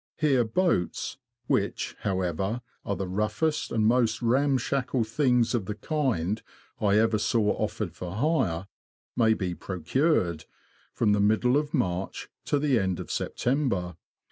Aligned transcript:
Here 0.17 0.43
boats 0.43 1.19
(which, 1.45 1.95
however, 1.99 2.63
are 2.83 2.95
the 2.95 3.07
roughest 3.07 3.71
and 3.71 3.85
most 3.85 4.19
ramshackle 4.19 5.03
things 5.03 5.53
of 5.53 5.67
the 5.67 5.75
kind 5.75 6.41
I 6.79 6.97
ever 6.97 7.19
saw 7.19 7.51
offered 7.51 7.93
for 7.93 8.15
hire) 8.15 8.65
may 9.15 9.35
be 9.35 9.53
procured, 9.53 10.45
from 10.91 11.11
the 11.11 11.19
middle 11.19 11.55
of 11.55 11.75
March 11.75 12.29
to 12.45 12.57
the 12.57 12.79
end 12.79 12.99
of 12.99 13.11
September. 13.11 13.95